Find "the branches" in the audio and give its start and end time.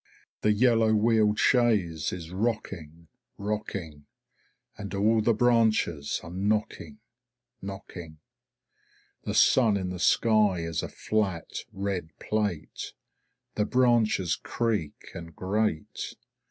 5.21-6.19, 13.53-14.35